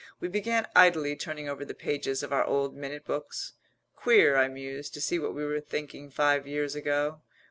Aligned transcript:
We 0.19 0.29
began 0.29 0.67
idly 0.75 1.15
turning 1.15 1.47
over 1.47 1.63
the 1.63 1.75
pages 1.75 2.23
of 2.23 2.33
our 2.33 2.43
old 2.43 2.75
minute 2.75 3.05
books. 3.05 3.53
"Queer," 3.95 4.35
I 4.35 4.47
mused, 4.47 4.95
"to 4.95 4.99
see 4.99 5.19
what 5.19 5.35
we 5.35 5.45
were 5.45 5.61
thinking 5.61 6.09
five 6.09 6.47
years 6.47 6.73
ago." 6.73 7.21